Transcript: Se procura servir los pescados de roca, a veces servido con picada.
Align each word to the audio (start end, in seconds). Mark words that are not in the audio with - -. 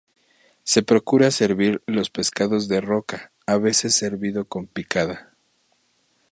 Se 0.63 0.81
procura 0.81 1.29
servir 1.29 1.83
los 1.85 2.09
pescados 2.09 2.67
de 2.67 2.81
roca, 2.81 3.31
a 3.45 3.59
veces 3.59 3.93
servido 3.95 4.45
con 4.45 4.65
picada. 4.65 5.37